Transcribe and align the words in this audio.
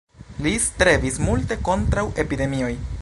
Li 0.45 0.53
strebis 0.63 1.19
multe 1.27 1.59
kontraŭ 1.69 2.07
epidemioj. 2.25 2.73